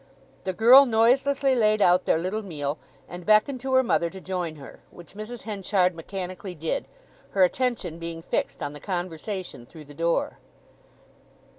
The 0.45 0.53
girl 0.53 0.87
noiselessly 0.87 1.53
laid 1.53 1.79
out 1.79 2.05
their 2.05 2.17
little 2.17 2.41
meal, 2.41 2.79
and 3.07 3.23
beckoned 3.23 3.59
to 3.61 3.75
her 3.75 3.83
mother 3.83 4.09
to 4.09 4.19
join 4.19 4.55
her, 4.55 4.79
which 4.89 5.13
Mrs. 5.13 5.43
Henchard 5.43 5.93
mechanically 5.93 6.55
did, 6.55 6.87
her 7.37 7.43
attention 7.43 7.99
being 7.99 8.23
fixed 8.23 8.63
on 8.63 8.73
the 8.73 8.79
conversation 8.79 9.67
through 9.67 9.85
the 9.85 9.93
door. 9.93 10.39